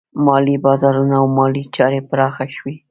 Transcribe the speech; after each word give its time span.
مالي 0.25 0.55
بازارونه 0.65 1.15
او 1.21 1.27
مالي 1.37 1.63
چارې 1.75 1.99
پراخه 2.09 2.45
شوې. 2.55 2.73